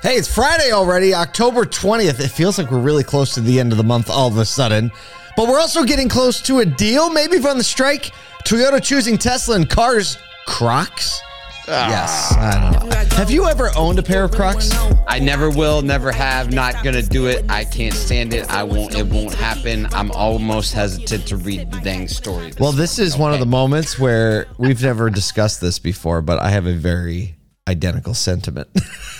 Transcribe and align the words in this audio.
Hey, 0.00 0.14
it's 0.14 0.32
Friday 0.32 0.70
already, 0.70 1.12
October 1.12 1.64
20th. 1.64 2.20
It 2.20 2.28
feels 2.28 2.56
like 2.56 2.70
we're 2.70 2.78
really 2.78 3.02
close 3.02 3.34
to 3.34 3.40
the 3.40 3.58
end 3.58 3.72
of 3.72 3.78
the 3.78 3.84
month 3.84 4.08
all 4.08 4.28
of 4.28 4.38
a 4.38 4.44
sudden. 4.44 4.92
But 5.36 5.48
we're 5.48 5.58
also 5.58 5.82
getting 5.82 6.08
close 6.08 6.40
to 6.42 6.60
a 6.60 6.64
deal, 6.64 7.10
maybe 7.10 7.40
from 7.40 7.58
the 7.58 7.64
strike. 7.64 8.12
Toyota 8.46 8.80
choosing 8.80 9.18
Tesla 9.18 9.56
and 9.56 9.68
cars, 9.68 10.16
Crocs? 10.46 11.20
Ah. 11.66 11.90
Yes, 11.90 12.32
I 12.36 12.70
don't 12.80 12.88
know. 12.88 13.16
Have 13.16 13.32
you 13.32 13.46
ever 13.46 13.70
owned 13.76 13.98
a 13.98 14.02
pair 14.04 14.22
of 14.22 14.30
Crocs? 14.30 14.70
I 15.08 15.18
never 15.18 15.50
will, 15.50 15.82
never 15.82 16.12
have, 16.12 16.52
not 16.52 16.84
gonna 16.84 17.02
do 17.02 17.26
it. 17.26 17.44
I 17.48 17.64
can't 17.64 17.92
stand 17.92 18.32
it. 18.32 18.48
I 18.48 18.62
won't, 18.62 18.94
it 18.94 19.06
won't 19.06 19.34
happen. 19.34 19.86
I'm 19.92 20.12
almost 20.12 20.74
hesitant 20.74 21.26
to 21.26 21.36
read 21.36 21.72
the 21.72 21.80
dang 21.80 22.06
story. 22.06 22.52
Well, 22.60 22.70
this 22.70 23.00
is 23.00 23.16
one 23.16 23.34
of 23.34 23.40
the 23.40 23.46
moments 23.46 23.98
where 23.98 24.46
we've 24.58 24.80
never 24.80 25.10
discussed 25.10 25.60
this 25.60 25.80
before, 25.80 26.22
but 26.22 26.38
I 26.38 26.50
have 26.50 26.66
a 26.66 26.74
very 26.74 27.34
identical 27.68 28.14
sentiment. 28.14 28.68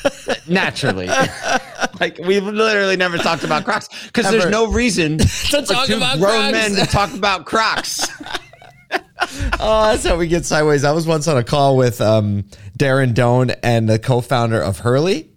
Naturally. 0.49 1.07
like 2.01 2.19
we've 2.19 2.45
literally 2.45 2.97
never 2.97 3.19
talked 3.19 3.45
about 3.45 3.65
Crocs 3.65 3.89
because 4.07 4.31
there's 4.31 4.51
no 4.51 4.71
reason 4.73 5.19
To 5.51 5.63
talk 5.63 5.87
two 5.87 5.97
about 5.97 6.19
grown 6.19 6.51
Crocs. 6.51 6.53
men 6.53 6.71
to 6.75 6.87
talk 6.91 7.15
about 7.15 7.45
Crocs. 7.45 8.09
Oh, 9.61 9.91
that's 9.91 10.07
how 10.07 10.17
we 10.17 10.29
get 10.29 10.47
sideways. 10.47 10.85
I 10.85 10.93
was 10.93 11.07
once 11.07 11.27
on 11.29 11.37
a 11.37 11.43
call 11.45 11.77
with 11.77 12.01
um, 12.01 12.45
Darren 12.79 13.15
Doan 13.15 13.51
and 13.63 13.89
the 13.89 13.99
co-founder 13.99 14.61
of 14.61 14.79
Hurley, 14.79 15.31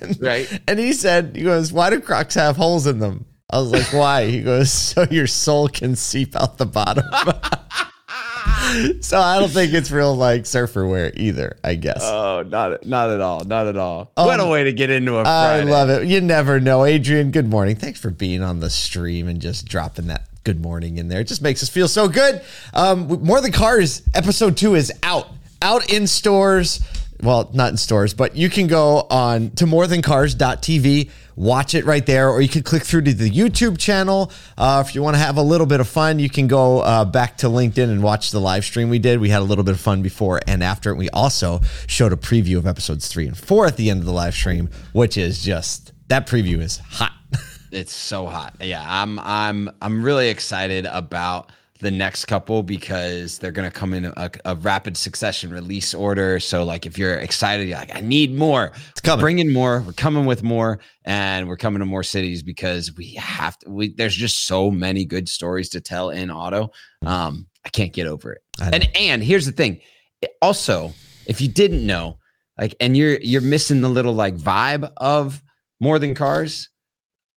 and, 0.00 0.18
Right. 0.20 0.60
And 0.66 0.78
he 0.78 0.94
said, 0.94 1.36
"He 1.36 1.42
goes, 1.42 1.72
why 1.72 1.90
do 1.90 2.00
Crocs 2.00 2.34
have 2.34 2.56
holes 2.56 2.86
in 2.86 2.98
them?" 2.98 3.26
I 3.50 3.58
was 3.60 3.70
like, 3.70 3.92
"Why?" 3.92 4.26
He 4.26 4.42
goes, 4.42 4.72
"So 4.72 5.06
your 5.10 5.26
soul 5.26 5.68
can 5.68 5.94
seep 5.94 6.34
out 6.36 6.58
the 6.58 6.66
bottom." 6.66 7.04
so 9.00 9.18
I 9.20 9.38
don't 9.38 9.50
think 9.50 9.72
it's 9.72 9.90
real 9.90 10.14
like 10.14 10.46
surfer 10.46 10.86
wear 10.86 11.12
either. 11.16 11.56
I 11.64 11.74
guess. 11.74 12.00
Oh, 12.02 12.44
not 12.46 12.86
not 12.86 13.10
at 13.10 13.20
all, 13.20 13.44
not 13.44 13.66
at 13.66 13.76
all. 13.76 14.10
what 14.14 14.40
a 14.40 14.46
way 14.46 14.64
to 14.64 14.72
get 14.72 14.90
into 14.90 15.16
a 15.16 15.20
I 15.20 15.24
Friday. 15.24 15.70
love 15.70 15.90
it. 15.90 16.08
You 16.08 16.20
never 16.20 16.60
know. 16.60 16.84
Adrian, 16.84 17.30
good 17.30 17.48
morning. 17.48 17.76
Thanks 17.76 18.00
for 18.00 18.10
being 18.10 18.42
on 18.42 18.60
the 18.60 18.70
stream 18.70 19.28
and 19.28 19.40
just 19.40 19.66
dropping 19.66 20.06
that 20.08 20.28
good 20.44 20.62
morning 20.62 20.96
in 20.96 21.08
there. 21.08 21.20
It 21.20 21.26
just 21.28 21.42
makes 21.42 21.62
us 21.62 21.68
feel 21.68 21.88
so 21.88 22.08
good. 22.08 22.40
Um, 22.72 23.06
More 23.22 23.40
Than 23.40 23.52
Cars, 23.52 24.02
episode 24.14 24.56
two 24.56 24.76
is 24.76 24.90
out, 25.02 25.28
out 25.60 25.92
in 25.92 26.06
stores. 26.06 26.80
Well, 27.22 27.50
not 27.52 27.70
in 27.72 27.76
stores, 27.76 28.14
but 28.14 28.34
you 28.36 28.48
can 28.48 28.66
go 28.66 29.06
on 29.10 29.50
to 29.52 29.66
morethancars.tv, 29.66 31.10
watch 31.38 31.74
it 31.74 31.84
right 31.84 32.04
there, 32.04 32.28
or 32.28 32.40
you 32.40 32.48
can 32.48 32.62
click 32.62 32.82
through 32.82 33.02
to 33.02 33.14
the 33.14 33.30
YouTube 33.30 33.78
channel. 33.78 34.32
Uh, 34.56 34.82
if 34.84 34.94
you 34.94 35.02
want 35.02 35.14
to 35.14 35.22
have 35.22 35.36
a 35.36 35.42
little 35.42 35.66
bit 35.66 35.78
of 35.80 35.88
fun, 35.88 36.18
you 36.18 36.28
can 36.28 36.48
go 36.48 36.80
uh, 36.80 37.04
back 37.04 37.38
to 37.38 37.46
LinkedIn 37.46 37.84
and 37.84 38.02
watch 38.02 38.32
the 38.32 38.40
live 38.40 38.64
stream 38.64 38.90
we 38.90 38.98
did. 38.98 39.20
We 39.20 39.28
had 39.28 39.40
a 39.40 39.44
little 39.44 39.64
bit 39.64 39.74
of 39.74 39.80
fun 39.80 40.02
before 40.02 40.40
and 40.46 40.62
after. 40.64 40.94
We 40.94 41.08
also 41.10 41.60
showed 41.86 42.12
a 42.12 42.16
preview 42.16 42.58
of 42.58 42.66
episodes 42.66 43.06
three 43.08 43.26
and 43.26 43.38
four 43.38 43.66
at 43.66 43.76
the 43.76 43.88
end 43.88 44.00
of 44.00 44.06
the 44.06 44.12
live 44.12 44.34
stream, 44.34 44.68
which 44.92 45.16
is 45.16 45.42
just 45.42 45.92
that 46.08 46.26
preview 46.26 46.58
is 46.60 46.78
hot. 46.78 47.12
It's 47.70 47.92
so 47.92 48.26
hot. 48.26 48.54
Yeah, 48.62 48.82
I'm 48.82 49.18
I'm 49.18 49.68
I'm 49.82 50.02
really 50.02 50.30
excited 50.30 50.86
about 50.86 51.52
the 51.80 51.90
next 51.90 52.24
couple 52.26 52.62
because 52.62 53.38
they're 53.38 53.52
gonna 53.52 53.70
come 53.70 53.94
in 53.94 54.06
a, 54.06 54.30
a 54.44 54.56
rapid 54.56 54.96
succession 54.96 55.50
release 55.50 55.94
order. 55.94 56.40
So 56.40 56.64
like 56.64 56.86
if 56.86 56.98
you're 56.98 57.14
excited, 57.16 57.68
you're 57.68 57.78
like, 57.78 57.94
I 57.94 58.00
need 58.00 58.34
more. 58.34 58.72
It's 58.90 59.00
coming. 59.00 59.22
Bring 59.22 59.38
in 59.38 59.52
more. 59.52 59.82
We're 59.86 59.92
coming 59.92 60.26
with 60.26 60.42
more, 60.42 60.80
and 61.04 61.48
we're 61.48 61.56
coming 61.56 61.80
to 61.80 61.86
more 61.86 62.02
cities 62.02 62.42
because 62.42 62.94
we 62.96 63.14
have 63.14 63.58
to. 63.60 63.70
We 63.70 63.94
there's 63.94 64.16
just 64.16 64.46
so 64.46 64.70
many 64.70 65.04
good 65.04 65.28
stories 65.28 65.68
to 65.70 65.80
tell 65.80 66.10
in 66.10 66.30
auto. 66.30 66.70
Um, 67.04 67.46
I 67.64 67.68
can't 67.68 67.92
get 67.92 68.06
over 68.06 68.32
it. 68.32 68.42
And 68.60 68.88
and 68.96 69.22
here's 69.22 69.46
the 69.46 69.52
thing. 69.52 69.80
It- 70.20 70.32
also, 70.42 70.92
if 71.26 71.40
you 71.40 71.48
didn't 71.48 71.86
know, 71.86 72.18
like, 72.58 72.74
and 72.80 72.96
you're 72.96 73.18
you're 73.20 73.40
missing 73.40 73.80
the 73.82 73.88
little 73.88 74.14
like 74.14 74.36
vibe 74.36 74.90
of 74.96 75.42
more 75.80 75.98
than 76.00 76.14
cars 76.14 76.70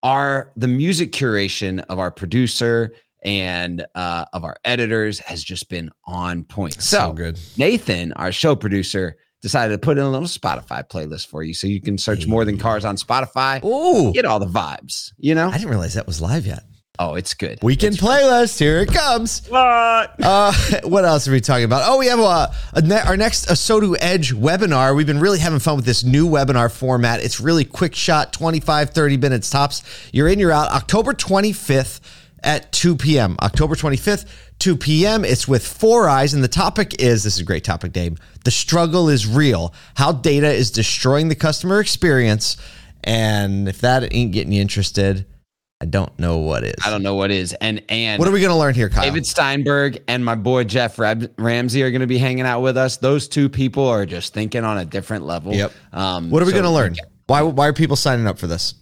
Are 0.04 0.52
the 0.56 0.68
music 0.68 1.12
curation 1.12 1.86
of 1.90 2.00
our 2.00 2.10
producer 2.10 2.92
and 3.22 3.86
uh, 3.96 4.26
of 4.34 4.44
our 4.44 4.56
editors 4.66 5.20
has 5.20 5.44
just 5.44 5.70
been 5.70 5.92
on 6.06 6.44
point. 6.44 6.82
So, 6.82 7.14
good. 7.14 7.40
Nathan, 7.58 8.14
our 8.14 8.32
show 8.32 8.56
producer, 8.56 9.18
decided 9.42 9.74
to 9.74 9.80
put 9.80 9.98
in 9.98 10.04
a 10.04 10.10
little 10.10 10.28
Spotify 10.28 10.88
playlist 10.88 11.28
for 11.28 11.44
you, 11.44 11.54
so 11.54 11.66
you 11.68 11.82
can 11.82 11.98
search 11.98 12.28
more 12.28 12.46
than 12.46 12.58
cars 12.58 12.86
on 12.86 12.96
Spotify. 12.96 13.64
Ooh, 13.66 14.14
Get 14.14 14.26
all 14.26 14.40
the 14.40 14.46
vibes, 14.46 15.12
you 15.18 15.34
know. 15.36 15.50
I 15.50 15.54
didn't 15.54 15.70
realize 15.70 15.96
that 15.96 16.06
was 16.08 16.22
live 16.22 16.46
yet. 16.46 16.64
Oh, 17.00 17.16
it's 17.16 17.34
good. 17.34 17.58
Weekend 17.64 17.96
It's- 17.96 18.08
playlist, 18.08 18.60
here 18.60 18.80
it 18.80 18.90
comes. 18.94 19.48
What? 19.48 20.14
Uh, 20.22 20.54
what 20.84 21.04
else 21.06 21.28
are 21.28 21.32
we 21.32 21.42
talking 21.42 21.64
about? 21.64 21.82
Oh, 21.86 21.98
we 21.98 22.06
have 22.08 22.20
a, 22.20 22.54
a 22.74 22.82
ne- 22.84 23.02
our 23.02 23.18
next 23.18 23.48
ASOTU 23.48 23.96
Edge 24.00 24.34
webinar. 24.36 24.96
We've 24.96 25.08
been 25.08 25.20
really 25.20 25.40
having 25.40 25.58
fun 25.58 25.78
with 25.78 25.86
this 25.86 26.04
new 26.04 26.28
webinar 26.30 26.70
format. 26.72 27.24
It's 27.24 27.40
really 27.40 27.66
quick 27.66 27.96
shot, 27.96 28.34
25, 28.34 28.92
30 28.92 29.18
minutes 29.18 29.50
tops. 29.50 29.82
You're 30.14 30.28
in, 30.28 30.38
you're 30.38 30.52
out. 30.52 30.70
October 30.72 31.14
25th 31.14 32.02
at 32.44 32.72
2 32.72 32.96
p.m. 32.96 33.36
October 33.42 33.76
25th, 33.76 34.26
2 34.60 34.78
p.m. 34.78 35.24
It's 35.26 35.48
with 35.48 35.64
Foureyes, 35.64 36.34
and 36.34 36.44
the 36.44 36.48
topic 36.48 37.02
is 37.02 37.24
this 37.24 37.36
is 37.36 37.42
a 37.42 37.44
great 37.46 37.64
topic, 37.64 37.92
Dave. 37.94 38.18
The 38.44 38.52
struggle 38.52 39.10
is 39.10 39.28
real. 39.28 39.74
How 39.96 40.12
data 40.12 40.52
is 40.52 40.72
destroying 40.72 41.28
the 41.28 41.36
customer 41.36 41.80
experience. 41.80 42.58
And 43.04 43.68
if 43.68 43.82
that 43.82 44.14
ain't 44.14 44.32
getting 44.32 44.54
you 44.54 44.62
interested, 44.62 45.26
I 45.82 45.86
don't 45.86 46.18
know 46.20 46.38
what 46.38 46.64
is. 46.64 46.76
I 46.86 46.92
don't 46.92 47.02
know 47.02 47.16
what 47.16 47.32
is. 47.32 47.54
And 47.54 47.82
and 47.90 48.20
What 48.20 48.28
are 48.28 48.32
we 48.32 48.40
going 48.40 48.52
to 48.52 48.58
learn 48.58 48.76
here, 48.76 48.88
Kyle? 48.90 49.04
David 49.04 49.26
Steinberg 49.26 50.04
and 50.08 50.24
my 50.24 50.36
boy 50.36 50.64
Jeff 50.64 51.00
Ramsey 51.00 51.82
are 51.82 51.90
going 51.90 52.02
to 52.02 52.08
be 52.08 52.20
hanging 52.20 52.46
out 52.46 52.62
with 52.62 52.78
us. 52.78 52.98
Those 52.98 53.28
two 53.28 53.50
people 53.50 53.88
are 53.88 54.06
just 54.06 54.34
thinking 54.34 54.64
on 54.64 54.78
a 54.78 54.86
different 54.86 55.26
level. 55.26 55.54
Yep. 55.56 55.72
Um, 55.92 56.30
What 56.30 56.44
are 56.44 56.46
we 56.46 56.52
so- 56.52 56.62
going 56.62 56.66
to 56.66 56.72
learn? 56.72 56.96
Why, 57.26 57.42
why 57.44 57.68
are 57.68 57.74
people 57.74 57.96
signing 57.96 58.28
up 58.28 58.38
for 58.38 58.46
this? 58.48 58.76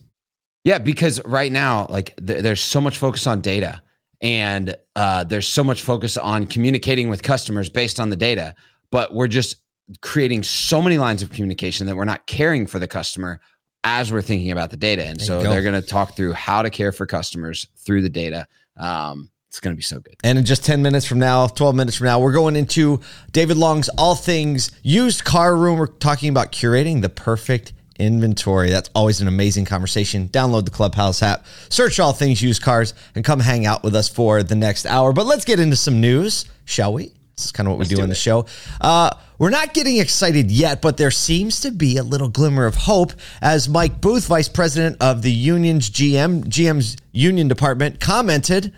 Yeah, 0.69 0.77
because 0.77 1.19
right 1.25 1.51
now, 1.51 1.87
like 1.89 2.15
th- 2.23 2.43
there's 2.43 2.61
so 2.61 2.79
much 2.79 2.99
focus 2.99 3.25
on 3.25 3.41
data, 3.41 3.81
and 4.21 4.75
uh, 4.95 5.23
there's 5.23 5.47
so 5.47 5.63
much 5.63 5.81
focus 5.81 6.15
on 6.15 6.45
communicating 6.45 7.09
with 7.09 7.23
customers 7.23 7.69
based 7.71 7.99
on 7.99 8.11
the 8.11 8.15
data, 8.15 8.53
but 8.91 9.11
we're 9.11 9.27
just 9.27 9.55
creating 10.01 10.43
so 10.43 10.79
many 10.79 10.99
lines 10.99 11.23
of 11.23 11.31
communication 11.31 11.87
that 11.87 11.95
we're 11.95 12.05
not 12.05 12.27
caring 12.27 12.67
for 12.67 12.77
the 12.77 12.87
customer 12.87 13.41
as 13.83 14.11
we're 14.13 14.21
thinking 14.21 14.51
about 14.51 14.69
the 14.69 14.77
data. 14.77 15.03
And 15.03 15.19
There 15.19 15.25
so 15.25 15.41
go. 15.41 15.49
they're 15.49 15.63
going 15.63 15.81
to 15.81 15.87
talk 15.87 16.15
through 16.15 16.33
how 16.33 16.61
to 16.61 16.69
care 16.69 16.91
for 16.91 17.07
customers 17.07 17.65
through 17.77 18.03
the 18.03 18.09
data. 18.09 18.45
Um, 18.77 19.31
it's 19.47 19.59
going 19.59 19.73
to 19.73 19.75
be 19.75 19.81
so 19.81 19.99
good. 19.99 20.17
And 20.23 20.37
in 20.37 20.45
just 20.45 20.63
10 20.63 20.83
minutes 20.83 21.07
from 21.07 21.17
now, 21.17 21.47
12 21.47 21.73
minutes 21.73 21.97
from 21.97 22.05
now, 22.05 22.19
we're 22.19 22.31
going 22.31 22.55
into 22.55 22.99
David 23.31 23.57
Long's 23.57 23.89
All 23.97 24.13
Things 24.13 24.69
Used 24.83 25.23
Car 25.23 25.55
Room. 25.55 25.79
We're 25.79 25.87
talking 25.87 26.29
about 26.29 26.51
curating 26.51 27.01
the 27.01 27.09
perfect 27.09 27.73
inventory. 27.99 28.69
That's 28.69 28.89
always 28.95 29.21
an 29.21 29.27
amazing 29.27 29.65
conversation. 29.65 30.29
Download 30.29 30.65
the 30.65 30.71
Clubhouse 30.71 31.21
app, 31.21 31.45
search 31.69 31.99
All 31.99 32.13
Things 32.13 32.41
Used 32.41 32.61
Cars, 32.61 32.93
and 33.15 33.23
come 33.23 33.39
hang 33.39 33.65
out 33.65 33.83
with 33.83 33.95
us 33.95 34.09
for 34.09 34.41
the 34.41 34.55
next 34.55 34.85
hour. 34.85 35.13
But 35.13 35.25
let's 35.25 35.45
get 35.45 35.59
into 35.59 35.75
some 35.75 36.01
news, 36.01 36.45
shall 36.65 36.93
we? 36.93 37.13
This 37.35 37.45
is 37.45 37.51
kind 37.51 37.67
of 37.67 37.73
what 37.73 37.79
we 37.79 37.85
do, 37.85 37.97
do 37.97 38.01
on 38.01 38.09
the 38.09 38.15
show. 38.15 38.45
Uh, 38.81 39.11
we're 39.37 39.49
not 39.49 39.73
getting 39.73 39.97
excited 39.97 40.51
yet, 40.51 40.81
but 40.81 40.97
there 40.97 41.11
seems 41.11 41.61
to 41.61 41.71
be 41.71 41.95
a 41.95 42.03
little 42.03 42.27
glimmer 42.27 42.65
of 42.65 42.75
hope 42.75 43.13
as 43.41 43.69
Mike 43.69 44.01
Booth, 44.01 44.27
vice 44.27 44.49
president 44.49 44.97
of 44.99 45.21
the 45.21 45.31
union's 45.31 45.89
GM, 45.89 46.43
GM's 46.45 46.97
union 47.13 47.47
department, 47.47 48.01
commented. 48.01 48.73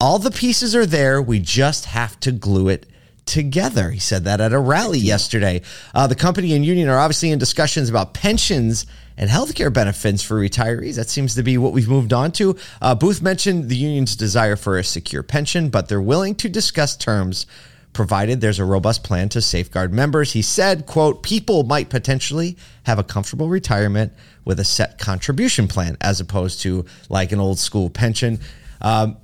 All 0.00 0.18
the 0.18 0.32
pieces 0.32 0.74
are 0.74 0.86
there. 0.86 1.22
We 1.22 1.38
just 1.38 1.84
have 1.84 2.18
to 2.20 2.32
glue 2.32 2.68
it 2.68 2.86
together. 3.26 3.90
He 3.90 3.98
said 3.98 4.24
that 4.24 4.40
at 4.40 4.52
a 4.52 4.58
rally 4.58 4.98
yesterday. 4.98 5.62
Uh, 5.94 6.06
the 6.06 6.14
company 6.14 6.54
and 6.54 6.64
union 6.64 6.88
are 6.88 6.98
obviously 6.98 7.30
in 7.30 7.38
discussions 7.38 7.88
about 7.88 8.14
pensions 8.14 8.86
and 9.16 9.30
healthcare 9.30 9.72
benefits 9.72 10.22
for 10.22 10.40
retirees. 10.40 10.96
That 10.96 11.08
seems 11.08 11.34
to 11.34 11.42
be 11.42 11.58
what 11.58 11.72
we've 11.72 11.88
moved 11.88 12.12
on 12.12 12.32
to. 12.32 12.56
Uh, 12.80 12.94
Booth 12.94 13.22
mentioned 13.22 13.68
the 13.68 13.76
union's 13.76 14.16
desire 14.16 14.56
for 14.56 14.78
a 14.78 14.84
secure 14.84 15.22
pension, 15.22 15.68
but 15.68 15.88
they're 15.88 16.00
willing 16.00 16.34
to 16.36 16.48
discuss 16.48 16.96
terms 16.96 17.46
provided 17.92 18.40
there's 18.40 18.58
a 18.58 18.64
robust 18.64 19.04
plan 19.04 19.28
to 19.30 19.42
safeguard 19.42 19.92
members. 19.92 20.32
He 20.32 20.42
said, 20.42 20.86
quote, 20.86 21.22
people 21.22 21.64
might 21.64 21.90
potentially 21.90 22.56
have 22.84 22.98
a 22.98 23.04
comfortable 23.04 23.48
retirement 23.48 24.12
with 24.44 24.58
a 24.60 24.64
set 24.64 24.98
contribution 24.98 25.68
plan 25.68 25.96
as 26.00 26.20
opposed 26.20 26.62
to 26.62 26.86
like 27.08 27.32
an 27.32 27.40
old 27.40 27.58
school 27.58 27.90
pension. 27.90 28.40
Um, 28.80 29.18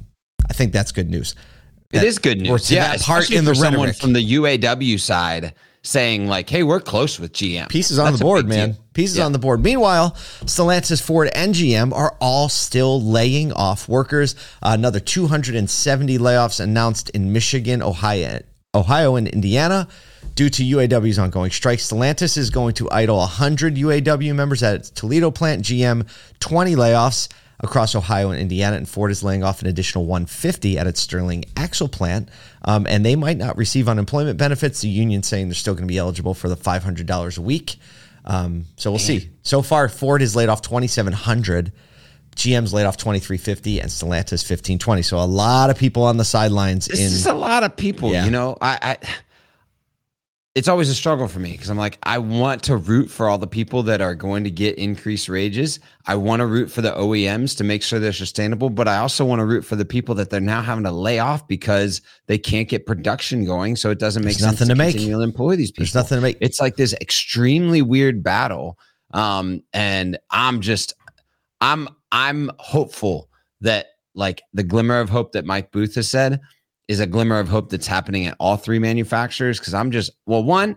I 0.48 0.52
think 0.52 0.72
that's 0.72 0.92
good 0.92 1.10
news. 1.10 1.34
It 1.92 2.02
is 2.02 2.18
good 2.18 2.38
or 2.40 2.52
news. 2.52 2.66
to 2.68 2.74
Yeah, 2.74 2.92
that 2.96 3.00
part 3.02 3.30
in 3.30 3.44
the 3.44 3.52
for 3.52 3.54
someone 3.54 3.92
from 3.94 4.12
the 4.12 4.20
UAW 4.34 4.98
side 5.00 5.54
saying 5.82 6.26
like, 6.26 6.50
"Hey, 6.50 6.62
we're 6.62 6.80
close 6.80 7.18
with 7.18 7.32
GM." 7.32 7.68
Pieces 7.68 7.98
on 7.98 8.06
That's 8.06 8.18
the 8.18 8.24
board, 8.24 8.46
man. 8.46 8.72
deal. 8.72 8.78
Pieces 8.92 9.16
Yeah. 9.18 9.24
on 9.24 9.32
the 9.32 9.38
board. 9.38 9.62
Meanwhile, 9.64 10.14
Stellantis, 10.44 11.00
Ford, 11.00 11.30
and 11.34 11.54
GM 11.54 11.92
are 11.94 12.14
all 12.20 12.50
still 12.50 13.00
laying 13.02 13.52
off 13.52 13.88
workers. 13.88 14.34
Uh, 14.62 14.70
another 14.72 15.00
270 15.00 16.18
layoffs 16.18 16.60
announced 16.60 17.08
in 17.10 17.32
Michigan, 17.32 17.82
Ohio, 17.82 18.40
Ohio, 18.74 19.16
and 19.16 19.26
Indiana 19.28 19.88
due 20.34 20.50
to 20.50 20.62
UAW's 20.62 21.18
ongoing 21.18 21.50
strike. 21.50 21.78
Stellantis 21.78 22.36
is 22.36 22.50
going 22.50 22.74
to 22.74 22.90
idle 22.90 23.16
100 23.18 23.76
UAW 23.78 24.34
members 24.34 24.62
at 24.62 24.74
its 24.74 24.90
Toledo 24.90 25.30
plant. 25.30 25.62
GM 25.62 26.04
20 26.40 26.76
layoffs 26.76 27.28
across 27.60 27.94
Ohio 27.94 28.30
and 28.30 28.40
Indiana, 28.40 28.76
and 28.76 28.88
Ford 28.88 29.10
is 29.10 29.22
laying 29.22 29.42
off 29.42 29.60
an 29.62 29.66
additional 29.68 30.04
150 30.06 30.78
at 30.78 30.86
its 30.86 31.00
Sterling 31.00 31.44
Axle 31.56 31.88
plant. 31.88 32.28
Um, 32.62 32.86
and 32.88 33.04
they 33.04 33.16
might 33.16 33.36
not 33.36 33.56
receive 33.56 33.88
unemployment 33.88 34.38
benefits. 34.38 34.80
The 34.80 34.88
union 34.88 35.22
saying 35.22 35.48
they're 35.48 35.54
still 35.54 35.74
going 35.74 35.86
to 35.86 35.92
be 35.92 35.98
eligible 35.98 36.34
for 36.34 36.48
the 36.48 36.56
$500 36.56 37.38
a 37.38 37.40
week 37.40 37.76
Um, 38.24 38.66
so 38.76 38.90
we'll 38.90 38.98
see. 38.98 39.30
So 39.42 39.62
far, 39.62 39.88
Ford 39.88 40.20
has 40.20 40.36
laid 40.36 40.48
off 40.48 40.60
2,700. 40.62 41.72
GM's 42.36 42.72
laid 42.72 42.84
off 42.84 42.96
2350 42.96 43.80
and 43.80 43.90
Stellantis 43.90 44.44
1520. 44.48 45.02
So 45.02 45.18
a 45.18 45.24
lot 45.26 45.70
of 45.70 45.78
people 45.78 46.04
on 46.04 46.16
the 46.18 46.24
sidelines 46.24 46.86
This 46.86 47.00
in 47.00 47.06
is 47.06 47.26
a 47.26 47.32
lot 47.34 47.64
of 47.64 47.76
people, 47.76 48.12
Yeah. 48.12 48.24
you 48.26 48.30
know. 48.30 48.56
I, 48.60 48.78
I 48.80 48.96
it's 50.58 50.66
always 50.66 50.88
a 50.88 50.94
struggle 50.94 51.28
for 51.28 51.38
me 51.38 51.52
because 51.52 51.70
I'm 51.70 51.78
like, 51.78 51.98
I 52.02 52.18
want 52.18 52.64
to 52.64 52.76
root 52.76 53.10
for 53.10 53.28
all 53.28 53.38
the 53.38 53.46
people 53.46 53.84
that 53.84 54.00
are 54.00 54.16
going 54.16 54.42
to 54.42 54.50
get 54.50 54.76
increased 54.76 55.28
wages. 55.28 55.78
I 56.06 56.16
want 56.16 56.40
to 56.40 56.46
root 56.46 56.68
for 56.68 56.82
the 56.82 56.90
OEMs 56.90 57.56
to 57.58 57.64
make 57.64 57.80
sure 57.82 58.00
they're 58.00 58.12
sustainable, 58.12 58.68
but 58.68 58.88
I 58.88 58.96
also 58.98 59.24
want 59.24 59.38
to 59.38 59.46
root 59.46 59.64
for 59.64 59.76
the 59.76 59.84
people 59.84 60.16
that 60.16 60.30
they're 60.30 60.40
now 60.40 60.60
having 60.60 60.82
to 60.82 60.90
lay 60.90 61.20
off 61.20 61.46
because 61.46 62.02
they 62.26 62.38
can't 62.38 62.68
get 62.68 62.86
production 62.86 63.44
going. 63.44 63.76
So 63.76 63.90
it 63.90 64.00
doesn't 64.00 64.24
make 64.24 64.34
There's 64.36 64.40
sense 64.40 64.60
nothing 64.60 64.68
to 64.68 64.74
make. 64.74 64.94
continue 64.96 65.16
to 65.18 65.22
employ 65.22 65.54
these 65.54 65.70
people. 65.70 65.84
there's 65.84 65.94
nothing 65.94 66.16
to 66.18 66.22
make 66.22 66.38
it's 66.40 66.60
like 66.60 66.74
this 66.74 66.92
extremely 66.94 67.80
weird 67.80 68.22
battle 68.24 68.78
um 69.14 69.62
and 69.72 70.18
i'm 70.30 70.60
just 70.60 70.94
i'm 71.60 71.88
i'm 72.12 72.50
hopeful 72.58 73.30
that 73.60 73.86
like 74.14 74.42
the 74.52 74.62
glimmer 74.62 75.00
of 75.00 75.08
hope 75.08 75.32
that 75.32 75.44
mike 75.46 75.70
booth 75.72 75.94
has 75.94 76.08
said 76.08 76.40
is 76.88 77.00
a 77.00 77.06
glimmer 77.06 77.38
of 77.38 77.48
hope 77.48 77.68
that's 77.70 77.86
happening 77.86 78.26
at 78.26 78.34
all 78.40 78.56
three 78.56 78.78
manufacturers 78.78 79.58
because 79.58 79.74
i'm 79.74 79.90
just 79.90 80.10
well 80.26 80.42
one 80.42 80.74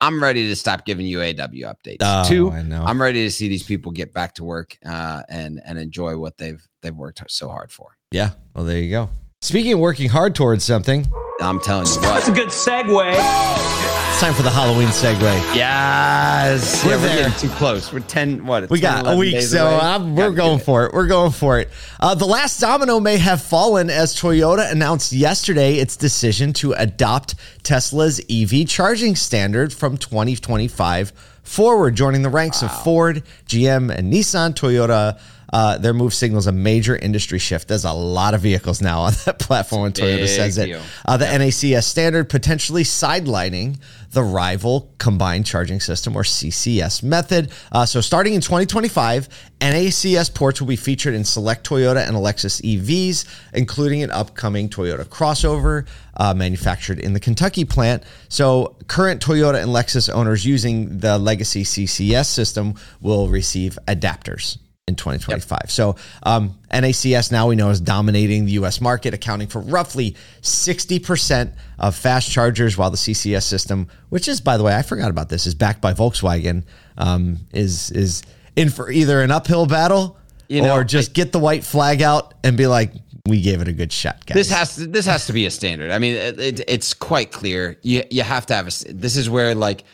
i'm 0.00 0.22
ready 0.22 0.48
to 0.48 0.56
stop 0.56 0.84
giving 0.84 1.06
uaw 1.06 1.34
updates 1.62 1.96
Oh, 2.00 2.28
two 2.28 2.50
I 2.50 2.62
know. 2.62 2.84
i'm 2.84 3.00
ready 3.00 3.24
to 3.24 3.30
see 3.30 3.48
these 3.48 3.62
people 3.62 3.92
get 3.92 4.12
back 4.12 4.34
to 4.34 4.44
work 4.44 4.76
uh 4.84 5.22
and 5.28 5.60
and 5.64 5.78
enjoy 5.78 6.16
what 6.18 6.36
they've 6.38 6.66
they've 6.82 6.94
worked 6.94 7.22
so 7.30 7.48
hard 7.48 7.70
for 7.72 7.96
yeah. 8.10 8.30
Well, 8.54 8.66
there 8.66 8.78
you 8.78 8.90
go. 8.90 9.08
Speaking 9.40 9.72
of 9.72 9.78
working 9.78 10.10
hard 10.10 10.34
towards 10.34 10.64
something, 10.64 11.06
i'm 11.40 11.60
telling 11.60 11.86
you 11.86 12.00
That's 12.02 12.28
a 12.28 12.32
good 12.32 12.48
segue. 12.48 14.01
Time 14.22 14.34
for 14.34 14.44
the 14.44 14.50
Halloween 14.50 14.86
segue. 14.86 15.20
yes 15.52 16.84
We're 16.84 16.92
yeah, 16.92 16.96
we're 16.96 17.08
getting 17.08 17.38
too 17.40 17.52
close 17.56 17.92
we're 17.92 17.98
10 17.98 18.46
what 18.46 18.70
We 18.70 18.80
10, 18.80 19.02
got 19.02 19.14
a 19.14 19.16
week, 19.16 19.42
so? 19.42 19.66
I'm, 19.66 20.14
we're 20.14 20.30
Gotta 20.30 20.36
going 20.36 20.58
for 20.60 20.86
it. 20.86 20.92
We're 20.92 21.08
going 21.08 21.32
for 21.32 21.58
it. 21.58 21.70
Uh, 21.98 22.14
the 22.14 22.24
last 22.24 22.60
domino 22.60 23.00
may 23.00 23.16
have 23.16 23.42
fallen 23.42 23.90
as 23.90 24.14
Toyota 24.14 24.70
announced 24.70 25.10
yesterday 25.10 25.74
its 25.78 25.96
decision 25.96 26.52
to 26.52 26.72
adopt 26.74 27.34
Tesla's 27.64 28.20
EV 28.30 28.68
charging 28.68 29.16
standard 29.16 29.72
from 29.72 29.96
2025 29.96 31.10
forward, 31.42 31.96
joining 31.96 32.22
the 32.22 32.30
ranks 32.30 32.62
of 32.62 32.70
Ford, 32.84 33.24
GM, 33.48 33.92
and 33.92 34.12
Nissan. 34.12 34.54
Toyota. 34.54 35.18
Uh, 35.52 35.76
their 35.76 35.92
move 35.92 36.14
signals 36.14 36.46
a 36.46 36.52
major 36.52 36.96
industry 36.96 37.38
shift. 37.38 37.68
There's 37.68 37.84
a 37.84 37.92
lot 37.92 38.32
of 38.32 38.40
vehicles 38.40 38.80
now 38.80 39.02
on 39.02 39.12
that 39.26 39.38
platform 39.38 39.82
when 39.82 39.92
Toyota 39.92 40.26
says 40.26 40.56
it. 40.56 40.80
Uh, 41.04 41.16
the 41.18 41.26
NACS 41.26 41.84
standard 41.84 42.30
potentially 42.30 42.84
sidelining 42.84 43.78
the 44.12 44.22
rival 44.22 44.92
combined 44.98 45.44
charging 45.46 45.80
system 45.80 46.16
or 46.16 46.22
CCS 46.22 47.02
method. 47.02 47.50
Uh, 47.70 47.84
so, 47.84 48.00
starting 48.00 48.34
in 48.34 48.40
2025, 48.40 49.28
NACS 49.60 50.34
ports 50.34 50.60
will 50.60 50.68
be 50.68 50.76
featured 50.76 51.14
in 51.14 51.24
select 51.24 51.68
Toyota 51.68 52.06
and 52.06 52.16
Lexus 52.16 52.60
EVs, 52.62 53.26
including 53.52 54.02
an 54.02 54.10
upcoming 54.10 54.68
Toyota 54.68 55.04
crossover 55.04 55.86
uh, 56.16 56.32
manufactured 56.34 56.98
in 56.98 57.12
the 57.12 57.20
Kentucky 57.20 57.64
plant. 57.64 58.04
So, 58.28 58.76
current 58.86 59.22
Toyota 59.22 59.62
and 59.62 59.70
Lexus 59.70 60.12
owners 60.12 60.46
using 60.46 60.98
the 60.98 61.18
legacy 61.18 61.64
CCS 61.64 62.26
system 62.26 62.74
will 63.00 63.28
receive 63.28 63.78
adapters 63.86 64.58
in 64.92 64.96
2025. 64.96 65.70
So 65.70 65.96
um, 66.22 66.58
NACS 66.70 67.32
now 67.32 67.48
we 67.48 67.56
know 67.56 67.70
is 67.70 67.80
dominating 67.80 68.44
the 68.44 68.52
U.S. 68.52 68.80
market, 68.80 69.14
accounting 69.14 69.48
for 69.48 69.60
roughly 69.60 70.16
60% 70.42 71.52
of 71.78 71.96
fast 71.96 72.30
chargers, 72.30 72.76
while 72.76 72.90
the 72.90 72.96
CCS 72.96 73.42
system, 73.44 73.88
which 74.10 74.28
is 74.28 74.40
by 74.40 74.56
the 74.56 74.64
way, 74.64 74.74
I 74.74 74.82
forgot 74.82 75.10
about 75.10 75.28
this, 75.28 75.46
is 75.46 75.54
backed 75.54 75.80
by 75.80 75.94
Volkswagen, 75.94 76.64
um, 76.98 77.38
is 77.52 77.90
is 77.90 78.22
in 78.56 78.68
for 78.68 78.90
either 78.90 79.22
an 79.22 79.30
uphill 79.30 79.66
battle 79.66 80.18
You 80.48 80.62
know, 80.62 80.74
or 80.74 80.84
just 80.84 81.14
get 81.14 81.32
the 81.32 81.38
white 81.38 81.64
flag 81.64 82.02
out 82.02 82.34
and 82.44 82.56
be 82.56 82.66
like, 82.66 82.92
we 83.26 83.40
gave 83.40 83.60
it 83.60 83.68
a 83.68 83.72
good 83.72 83.92
shot, 83.92 84.26
guys. 84.26 84.34
This 84.34 84.50
has 84.50 84.76
to 84.76 84.86
this 84.86 85.06
has 85.06 85.26
to 85.26 85.32
be 85.32 85.46
a 85.46 85.50
standard. 85.50 85.90
I 85.90 85.98
mean, 85.98 86.16
it, 86.16 86.40
it, 86.40 86.60
it's 86.68 86.92
quite 86.92 87.32
clear. 87.32 87.78
You 87.82 88.02
you 88.10 88.22
have 88.22 88.46
to 88.46 88.54
have 88.54 88.66
a. 88.66 88.92
This 88.92 89.16
is 89.16 89.30
where 89.30 89.54
like 89.54 89.84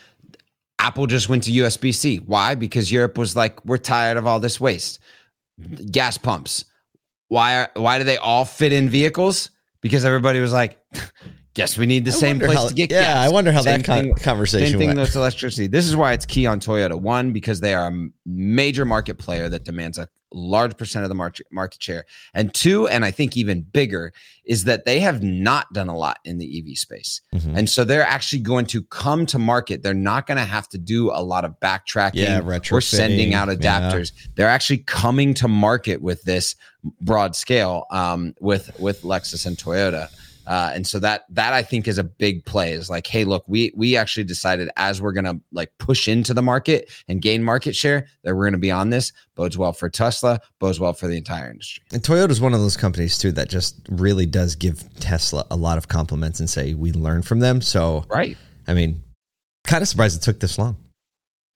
Apple 0.78 1.06
just 1.06 1.28
went 1.28 1.42
to 1.44 1.50
USB 1.50 1.94
C. 1.94 2.18
Why? 2.18 2.54
Because 2.54 2.90
Europe 2.92 3.18
was 3.18 3.34
like, 3.34 3.64
we're 3.64 3.78
tired 3.78 4.16
of 4.16 4.26
all 4.26 4.40
this 4.40 4.60
waste. 4.60 5.00
Gas 5.90 6.18
pumps. 6.18 6.64
Why 7.28 7.56
are 7.62 7.70
why 7.74 7.98
do 7.98 8.04
they 8.04 8.16
all 8.16 8.44
fit 8.44 8.72
in 8.72 8.88
vehicles? 8.88 9.50
Because 9.80 10.04
everybody 10.04 10.40
was 10.40 10.52
like, 10.52 10.78
guess 11.54 11.76
we 11.76 11.84
need 11.86 12.04
the 12.04 12.12
same 12.12 12.38
place 12.38 12.56
how- 12.56 12.68
to 12.68 12.74
get 12.74 12.90
yeah, 12.90 13.02
gas. 13.02 13.28
I 13.28 13.32
wonder 13.32 13.50
how 13.52 13.62
Same 13.62 13.82
that 13.82 13.86
thing- 13.86 14.14
conversation 14.14 14.70
Same 14.70 14.78
thing 14.78 14.88
went. 14.90 15.00
with 15.00 15.16
electricity. 15.16 15.66
This 15.66 15.86
is 15.86 15.96
why 15.96 16.12
it's 16.12 16.24
key 16.24 16.46
on 16.46 16.60
Toyota. 16.60 16.98
One, 16.98 17.32
because 17.32 17.60
they 17.60 17.74
are 17.74 17.88
a 17.88 18.08
major 18.24 18.84
market 18.84 19.18
player 19.18 19.48
that 19.48 19.64
demands 19.64 19.98
a 19.98 20.08
large 20.32 20.76
percent 20.76 21.04
of 21.04 21.08
the 21.08 21.14
market 21.14 21.46
market 21.50 21.82
share. 21.82 22.04
And 22.34 22.52
two, 22.52 22.86
and 22.88 23.04
I 23.04 23.10
think 23.10 23.36
even 23.36 23.62
bigger, 23.62 24.12
is 24.44 24.64
that 24.64 24.84
they 24.84 25.00
have 25.00 25.22
not 25.22 25.72
done 25.72 25.88
a 25.88 25.96
lot 25.96 26.18
in 26.24 26.38
the 26.38 26.46
EV 26.58 26.76
space. 26.76 27.20
Mhm. 27.34 27.56
And 27.56 27.70
so 27.70 27.84
they're 27.84 28.06
actually 28.06 28.40
going 28.40 28.66
to 28.66 28.82
come 28.84 29.26
to 29.26 29.38
market. 29.38 29.82
They're 29.82 29.94
not 29.94 30.26
going 30.26 30.38
to 30.38 30.44
have 30.44 30.68
to 30.70 30.78
do 30.78 31.10
a 31.10 31.22
lot 31.22 31.44
of 31.44 31.58
backtracking 31.60 32.14
Yeah, 32.14 32.40
or 32.72 32.80
sending 32.80 33.34
out 33.34 33.48
Yeah. 33.48 33.54
adapters. 33.54 34.12
They're 34.34 34.48
actually 34.48 34.78
coming 34.78 35.34
to 35.34 35.48
market 35.48 36.02
with 36.02 36.22
this 36.22 36.54
broad 37.00 37.34
scale 37.34 37.84
um, 37.90 38.34
with 38.40 38.70
with 38.78 39.02
Lexus 39.02 39.46
and 39.46 39.56
Toyota. 39.56 40.08
Uh, 40.48 40.72
and 40.74 40.86
so 40.86 40.98
that 40.98 41.24
that 41.28 41.52
I 41.52 41.62
think 41.62 41.86
is 41.86 41.98
a 41.98 42.04
big 42.04 42.44
play. 42.46 42.72
Is 42.72 42.88
like, 42.88 43.06
hey, 43.06 43.24
look, 43.24 43.44
we 43.46 43.70
we 43.76 43.96
actually 43.96 44.24
decided 44.24 44.70
as 44.76 45.00
we're 45.00 45.12
gonna 45.12 45.38
like 45.52 45.70
push 45.78 46.08
into 46.08 46.32
the 46.32 46.40
market 46.40 46.90
and 47.06 47.20
gain 47.20 47.44
market 47.44 47.76
share 47.76 48.06
that 48.24 48.34
we're 48.34 48.46
gonna 48.46 48.56
be 48.56 48.70
on 48.70 48.88
this. 48.88 49.12
Bodes 49.34 49.58
well 49.58 49.74
for 49.74 49.90
Tesla. 49.90 50.40
Bodes 50.58 50.80
well 50.80 50.94
for 50.94 51.06
the 51.06 51.18
entire 51.18 51.50
industry. 51.50 51.84
And 51.92 52.02
Toyota 52.02 52.30
is 52.30 52.40
one 52.40 52.54
of 52.54 52.60
those 52.60 52.76
companies 52.78 53.18
too 53.18 53.30
that 53.32 53.50
just 53.50 53.76
really 53.90 54.24
does 54.24 54.54
give 54.56 54.82
Tesla 55.00 55.46
a 55.50 55.56
lot 55.56 55.76
of 55.76 55.88
compliments 55.88 56.40
and 56.40 56.48
say 56.48 56.72
we 56.74 56.92
learn 56.92 57.20
from 57.22 57.40
them. 57.40 57.60
So 57.60 58.04
Right. 58.08 58.36
I 58.66 58.72
mean, 58.74 59.02
kind 59.64 59.82
of 59.82 59.88
surprised 59.88 60.18
it 60.20 60.24
took 60.24 60.40
this 60.40 60.58
long, 60.58 60.76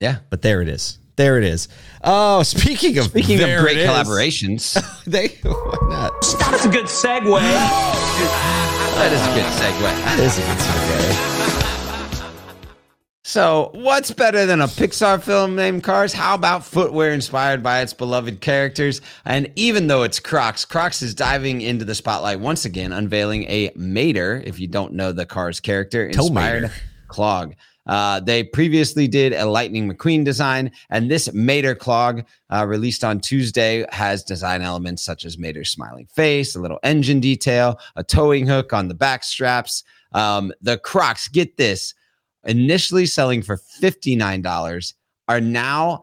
Yeah. 0.01 0.19
but 0.29 0.43
there 0.43 0.61
it 0.61 0.69
is. 0.69 0.99
There 1.17 1.37
it 1.39 1.45
is. 1.45 1.69
Oh, 2.05 2.43
speaking 2.43 2.97
of 2.99 3.05
Speaking 3.07 3.41
of 3.43 3.61
great 3.61 3.79
collaborations, 3.79 4.75
they 5.07 5.29
why 5.43 5.77
not? 5.89 6.13
That's 6.41 6.65
a 6.65 6.69
good 6.71 6.87
segue. 6.87 8.69
that 8.95 9.13
is 9.13 9.21
a 9.21 9.35
good 9.35 9.47
segue. 9.59 9.81
That 10.05 10.21
is 10.21 10.39
a 10.39 10.43
good 10.43 10.59
segue. 10.59 11.33
So, 13.25 13.71
what's 13.73 14.11
better 14.11 14.45
than 14.45 14.61
a 14.61 14.67
Pixar 14.67 15.23
film 15.23 15.57
named 15.57 15.85
Cars? 15.85 16.13
How 16.13 16.35
about 16.35 16.67
footwear 16.67 17.13
inspired 17.13 17.63
by 17.63 17.81
its 17.81 17.95
beloved 17.95 18.43
characters? 18.43 19.01
And 19.25 19.51
even 19.57 19.87
though 19.87 20.03
it's 20.03 20.21
Crocs, 20.21 20.67
Crocs 20.67 21.01
is 21.01 21.15
diving 21.15 21.63
into 21.63 21.87
the 21.87 21.95
spotlight 21.95 22.41
once 22.41 22.67
again, 22.67 22.93
unveiling 22.93 23.45
a 23.45 23.71
Mater, 23.75 24.43
if 24.45 24.61
you 24.61 24.67
don't 24.67 24.93
know 24.93 25.13
the 25.13 25.25
Cars 25.25 25.61
character, 25.61 26.11
Tow 26.11 26.27
inspired 26.27 26.71
clog. 27.09 27.55
Uh, 27.87 28.21
they 28.21 28.45
previously 28.45 29.09
did 29.09 29.33
a 29.33 29.47
Lightning 29.47 29.91
McQueen 29.91 30.25
design, 30.25 30.71
and 30.91 31.11
this 31.11 31.33
Mater 31.33 31.75
clog, 31.75 32.25
uh, 32.51 32.65
released 32.67 33.03
on 33.03 33.21
Tuesday, 33.21 33.85
has 33.91 34.23
design 34.23 34.63
elements 34.63 35.03
such 35.03 35.25
as 35.25 35.39
Mater's 35.39 35.71
smiling 35.71 36.07
face, 36.07 36.55
a 36.55 36.61
little 36.61 36.79
engine 36.83 37.21
detail, 37.21 37.79
a 37.97 38.05
towing 38.05 38.47
hook 38.47 38.73
on 38.73 38.89
the 38.89 38.95
back 38.95 39.25
straps. 39.25 39.83
Um, 40.13 40.53
the 40.61 40.79
Crocs, 40.79 41.29
get 41.29 41.57
this, 41.57 41.95
initially 42.45 43.07
selling 43.07 43.43
for 43.43 43.57
$59 43.57 44.95
are 45.29 45.41
now 45.41 46.03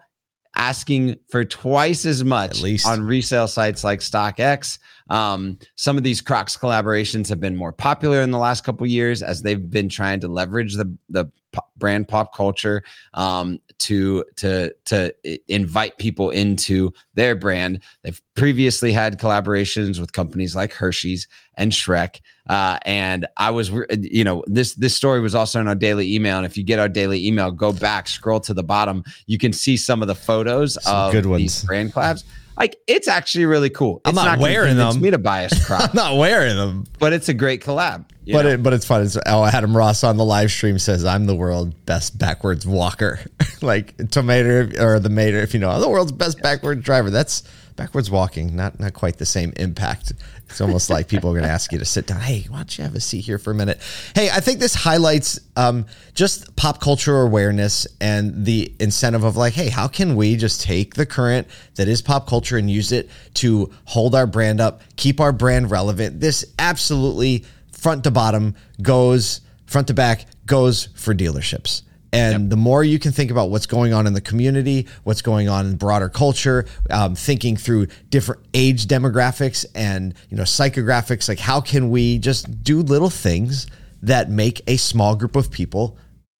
asking 0.55 1.15
for 1.29 1.45
twice 1.45 2.05
as 2.05 2.23
much 2.23 2.57
At 2.57 2.63
least. 2.63 2.87
on 2.87 3.01
resale 3.03 3.47
sites 3.47 3.83
like 3.83 3.99
StockX. 3.99 4.79
Um, 5.09 5.57
some 5.75 5.97
of 5.97 6.03
these 6.03 6.21
Crocs 6.21 6.57
collaborations 6.57 7.29
have 7.29 7.39
been 7.39 7.55
more 7.55 7.71
popular 7.71 8.21
in 8.21 8.31
the 8.31 8.37
last 8.37 8.63
couple 8.63 8.85
years 8.85 9.23
as 9.23 9.41
they've 9.41 9.69
been 9.69 9.89
trying 9.89 10.19
to 10.19 10.27
leverage 10.27 10.75
the 10.75 10.95
the 11.09 11.31
brand 11.77 12.07
pop 12.07 12.35
culture 12.35 12.83
um, 13.13 13.59
to 13.79 14.23
to 14.37 14.73
to 14.85 15.13
invite 15.47 15.97
people 15.97 16.29
into 16.29 16.91
their 17.13 17.35
brand. 17.35 17.81
They've 18.03 18.21
previously 18.35 18.91
had 18.91 19.19
collaborations 19.19 19.99
with 19.99 20.13
companies 20.13 20.55
like 20.55 20.73
Hershey's 20.73 21.27
and 21.55 21.71
Shrek. 21.71 22.21
Uh, 22.49 22.79
and 22.85 23.27
I 23.37 23.51
was, 23.51 23.71
you 23.99 24.23
know, 24.23 24.43
this 24.47 24.73
this 24.75 24.95
story 24.95 25.19
was 25.19 25.35
also 25.35 25.59
in 25.59 25.67
our 25.67 25.75
daily 25.75 26.13
email. 26.15 26.37
And 26.37 26.45
if 26.45 26.57
you 26.57 26.63
get 26.63 26.79
our 26.79 26.89
daily 26.89 27.25
email, 27.25 27.51
go 27.51 27.71
back, 27.71 28.07
scroll 28.07 28.39
to 28.41 28.53
the 28.53 28.63
bottom, 28.63 29.03
you 29.27 29.37
can 29.37 29.53
see 29.53 29.77
some 29.77 30.01
of 30.01 30.07
the 30.07 30.15
photos 30.15 30.81
Some 30.83 30.95
of 30.95 31.11
good 31.11 31.25
these 31.25 31.29
ones. 31.29 31.63
brand 31.65 31.93
collabs. 31.93 32.23
Like 32.59 32.77
it's 32.87 33.07
actually 33.07 33.45
really 33.45 33.69
cool. 33.69 34.01
I'm 34.03 34.09
It's 34.09 34.15
not 34.17 34.25
gonna 34.25 34.41
wearing 34.41 34.75
them. 34.75 34.99
Me 35.01 35.11
to 35.11 35.17
buy 35.17 35.41
a 35.41 35.49
crop, 35.65 35.91
I'm 35.91 35.95
not 35.95 36.17
wearing 36.17 36.57
them, 36.57 36.85
but 36.99 37.13
it's 37.13 37.29
a 37.29 37.33
great 37.33 37.63
collab. 37.63 38.05
but 38.25 38.43
know? 38.43 38.49
it, 38.49 38.63
but 38.63 38.73
it's 38.73 38.85
fun. 38.85 39.01
It's, 39.01 39.17
oh, 39.25 39.45
Adam 39.45 39.75
Ross 39.75 40.03
on 40.03 40.17
the 40.17 40.25
live 40.25 40.51
stream 40.51 40.77
says 40.77 41.05
I'm 41.05 41.25
the 41.25 41.35
world's 41.35 41.73
best 41.73 42.17
backwards 42.17 42.67
walker, 42.67 43.19
like 43.61 43.95
tomato 44.11 44.69
or 44.83 44.99
the 44.99 45.09
mater. 45.09 45.37
If 45.37 45.53
you 45.53 45.61
know, 45.61 45.69
I'm 45.69 45.79
the 45.79 45.89
world's 45.89 46.11
best 46.11 46.41
backwards 46.41 46.83
driver. 46.83 47.09
That's 47.09 47.43
backwards 47.79 48.11
walking, 48.11 48.57
not 48.57 48.77
not 48.77 48.93
quite 48.93 49.17
the 49.17 49.25
same 49.25 49.53
impact. 49.55 50.11
It's 50.49 50.59
almost 50.59 50.89
like 50.89 51.07
people 51.07 51.29
are 51.29 51.33
going 51.33 51.45
to 51.45 51.49
ask 51.49 51.71
you 51.71 51.79
to 51.79 51.85
sit 51.85 52.07
down. 52.07 52.19
Hey, 52.19 52.45
why 52.49 52.57
don't 52.57 52.77
you 52.77 52.83
have 52.83 52.93
a 52.93 52.99
seat 52.99 53.21
here 53.21 53.37
for 53.37 53.51
a 53.51 53.55
minute? 53.55 53.79
Hey, 54.13 54.29
I 54.29 54.41
think 54.41 54.59
this 54.59 54.75
highlights 54.75 55.39
um, 55.55 55.85
just 56.13 56.55
pop 56.57 56.81
culture 56.81 57.21
awareness 57.21 57.87
and 58.01 58.45
the 58.45 58.73
incentive 58.81 59.23
of 59.23 59.37
like, 59.37 59.53
hey, 59.53 59.69
how 59.69 59.87
can 59.87 60.17
we 60.17 60.35
just 60.35 60.61
take 60.61 60.95
the 60.95 61.05
current 61.05 61.47
that 61.75 61.87
is 61.87 62.01
pop 62.01 62.27
culture 62.27 62.57
and 62.57 62.69
use 62.69 62.91
it 62.91 63.09
to 63.35 63.71
hold 63.85 64.13
our 64.13 64.27
brand 64.27 64.59
up, 64.59 64.81
keep 64.97 65.21
our 65.21 65.31
brand 65.31 65.71
relevant? 65.71 66.19
This 66.19 66.43
absolutely 66.59 67.45
front 67.71 68.03
to 68.03 68.11
bottom 68.11 68.55
goes 68.81 69.39
front 69.67 69.87
to 69.87 69.93
back 69.93 70.25
goes 70.45 70.89
for 70.95 71.13
dealerships. 71.13 71.83
And 72.11 72.43
yep. 72.43 72.49
the 72.49 72.57
more 72.57 72.83
you 72.83 72.97
can 72.97 73.11
think 73.11 73.29
about 73.29 73.51
what's 73.51 73.67
going 73.67 73.93
on 73.93 74.07
in 74.07 74.13
the 74.13 74.21
community, 74.21 74.87
what's 75.03 75.21
going 75.21 75.47
on 75.47 75.67
in 75.67 75.75
broader 75.75 76.09
culture, 76.09 76.65
um, 76.89 77.15
thinking 77.15 77.55
through 77.55 77.87
different 78.09 78.41
age 78.53 78.87
demographics 78.87 79.65
and 79.75 80.15
you 80.29 80.37
know 80.37 80.43
psychographics, 80.43 81.29
like 81.29 81.39
how 81.39 81.61
can 81.61 81.89
we 81.89 82.17
just 82.17 82.63
do 82.63 82.81
little 82.81 83.09
things 83.09 83.67
that 84.01 84.29
make 84.29 84.61
a 84.67 84.77
small 84.77 85.15
group 85.15 85.35
of 85.35 85.51
people 85.51 85.97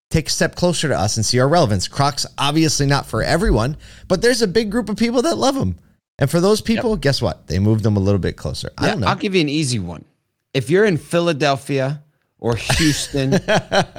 take 0.09 0.27
a 0.27 0.31
step 0.31 0.55
closer 0.55 0.87
to 0.87 0.97
us 0.97 1.17
and 1.17 1.25
see 1.25 1.39
our 1.39 1.47
relevance. 1.47 1.87
Crocs 1.87 2.25
obviously 2.37 2.85
not 2.85 3.05
for 3.05 3.21
everyone, 3.21 3.77
but 4.07 4.21
there's 4.21 4.41
a 4.41 4.47
big 4.47 4.71
group 4.71 4.89
of 4.89 4.97
people 4.97 5.21
that 5.21 5.37
love 5.37 5.55
them. 5.55 5.77
And 6.17 6.29
for 6.29 6.41
those 6.41 6.61
people, 6.61 6.91
yep. 6.91 7.01
guess 7.01 7.21
what? 7.21 7.47
They 7.47 7.59
move 7.59 7.83
them 7.83 7.95
a 7.95 7.99
little 7.99 8.19
bit 8.19 8.35
closer. 8.35 8.69
I 8.77 8.87
don't 8.87 8.99
know. 9.01 9.07
I'll 9.07 9.15
give 9.15 9.35
you 9.35 9.41
an 9.41 9.49
easy 9.49 9.79
one. 9.79 10.03
If 10.53 10.69
you're 10.69 10.85
in 10.85 10.97
Philadelphia 10.97 12.03
or 12.39 12.55
Houston 12.55 13.35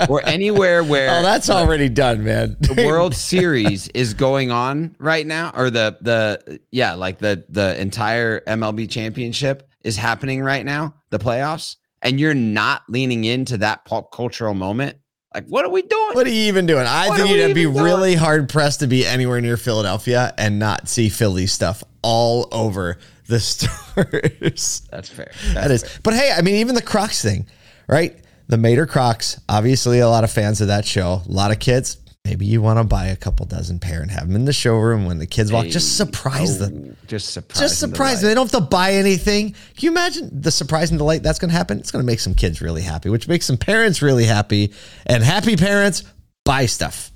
or 0.09 0.25
anywhere 0.26 0.80
oh, 0.80 0.85
where 0.85 1.18
Oh, 1.18 1.23
that's 1.23 1.50
already 1.50 1.88
done, 1.88 2.25
man. 2.25 2.56
the 2.61 2.85
World 2.87 3.14
Series 3.14 3.88
is 3.88 4.14
going 4.14 4.50
on 4.50 4.97
right 4.99 5.26
now 5.26 5.52
or 5.54 5.70
the 5.70 5.97
the 6.00 6.61
yeah, 6.70 6.94
like 6.94 7.18
the 7.18 7.44
the 7.49 7.80
entire 7.80 8.40
MLB 8.40 8.88
championship 8.90 9.68
is 9.82 9.97
happening 9.97 10.42
right 10.42 10.64
now, 10.64 10.94
the 11.11 11.18
playoffs, 11.18 11.76
and 12.02 12.18
you're 12.20 12.35
not 12.35 12.82
leaning 12.88 13.25
into 13.25 13.59
that 13.59 13.85
pop 13.85 14.12
cultural 14.12 14.54
moment. 14.54 14.97
Like, 15.35 15.47
what 15.47 15.64
are 15.64 15.70
we 15.70 15.82
doing? 15.82 16.11
What 16.14 16.26
are 16.26 16.30
you 16.30 16.49
even 16.49 16.66
doing? 16.66 16.87
I 16.87 17.09
what 17.09 17.18
think 17.20 17.30
you'd 17.30 17.54
be 17.54 17.62
doing? 17.62 17.76
really 17.76 18.14
hard 18.16 18.49
pressed 18.49 18.80
to 18.80 18.88
be 18.88 19.06
anywhere 19.06 19.40
near 19.40 19.56
Philadelphia 19.56 20.35
and 20.37 20.59
not 20.59 20.88
see 20.88 21.09
Philly 21.09 21.47
stuff 21.47 21.85
all 22.02 22.49
over 22.50 22.99
the 23.28 23.38
stores. 23.40 24.82
That's 24.90 25.09
fair. 25.09 25.30
That's 25.30 25.54
that 25.54 25.70
is. 25.70 25.82
Fair. 25.85 26.00
But 26.02 26.14
hey, 26.14 26.32
I 26.37 26.42
mean, 26.42 26.56
even 26.56 26.75
the 26.75 26.82
Crocs 26.82 27.23
thing, 27.23 27.47
right? 27.87 28.18
The 28.50 28.59
Mater 28.59 28.87
Crocs. 28.87 29.40
Obviously, 29.49 30.00
a 30.00 30.09
lot 30.09 30.25
of 30.25 30.30
fans 30.30 30.61
of 30.61 30.69
that 30.69 30.85
show. 30.85 31.23
A 31.26 31.30
lot 31.30 31.52
of 31.52 31.59
kids. 31.61 31.99
Maybe 32.25 32.45
you 32.45 32.61
want 32.61 32.78
to 32.78 32.85
buy 32.85 33.07
a 33.07 33.16
couple 33.16 33.47
dozen 33.47 33.78
pair 33.78 34.02
and 34.02 34.11
have 34.11 34.26
them 34.26 34.37
in 34.37 34.45
the 34.45 34.52
showroom 34.52 35.07
when 35.07 35.19
the 35.19 35.26
kids 35.26 35.50
walk. 35.50 35.64
Hey, 35.64 35.71
just 35.71 35.97
surprise 35.97 36.61
oh, 36.61 36.66
them. 36.66 36.97
Just 37.07 37.33
surprise. 37.33 37.61
Just 37.61 37.80
surprise 37.80 38.21
them. 38.21 38.28
They 38.28 38.35
don't 38.35 38.52
have 38.52 38.61
to 38.62 38.69
buy 38.69 38.92
anything. 38.92 39.52
Can 39.52 39.59
you 39.78 39.90
imagine 39.90 40.28
the 40.42 40.50
surprise 40.50 40.90
and 40.90 40.99
delight 40.99 41.23
that's 41.23 41.38
going 41.38 41.50
to 41.50 41.57
happen? 41.57 41.78
It's 41.78 41.90
going 41.90 42.02
to 42.02 42.07
make 42.07 42.21
some 42.21 42.35
kids 42.35 42.61
really 42.61 42.83
happy, 42.83 43.09
which 43.09 43.26
makes 43.26 43.47
some 43.47 43.57
parents 43.57 44.02
really 44.02 44.25
happy. 44.25 44.75
And 45.07 45.23
happy 45.23 45.57
parents 45.57 46.04
buy 46.45 46.66
stuff. 46.66 47.10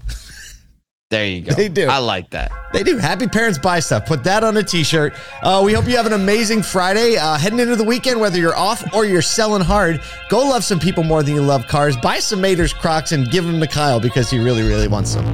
There 1.14 1.26
you 1.26 1.42
go. 1.42 1.54
They 1.54 1.68
do. 1.68 1.87
I 1.87 1.99
like 1.99 2.30
that. 2.30 2.50
They 2.73 2.83
do. 2.83 2.99
Happy 2.99 3.28
parents 3.28 3.56
buy 3.56 3.78
stuff. 3.78 4.04
Put 4.04 4.25
that 4.25 4.42
on 4.42 4.56
a 4.56 4.64
t-shirt. 4.64 5.14
Uh, 5.44 5.62
we 5.64 5.73
hope 5.73 5.87
you 5.87 5.97
have 5.97 6.06
an 6.06 6.12
amazing 6.12 6.64
Friday. 6.64 7.16
Uh, 7.16 7.38
heading 7.38 7.61
into 7.61 7.76
the 7.76 7.85
weekend, 7.85 8.21
whether 8.21 8.37
you're 8.37 8.56
off 8.56 8.92
or 8.92 9.04
you're 9.04 9.23
selling 9.23 9.62
hard, 9.62 10.00
go 10.28 10.38
love 10.38 10.64
some 10.64 10.80
people 10.80 11.04
more 11.04 11.23
than 11.23 11.37
you 11.37 11.40
love 11.40 11.68
cars. 11.68 11.97
Buy 11.99 12.18
some 12.18 12.40
Mater's 12.40 12.73
Crocs 12.73 13.12
and 13.12 13.30
give 13.30 13.44
them 13.44 13.61
to 13.61 13.68
Kyle 13.68 14.00
because 14.00 14.28
he 14.28 14.40
really, 14.40 14.62
really 14.62 14.88
wants 14.88 15.14
them. 15.14 15.33